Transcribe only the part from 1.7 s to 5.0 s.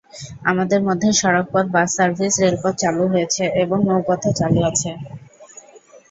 Bus service, রেলপথ চালু হয়েছে এবং নৌপথও চালু আছে।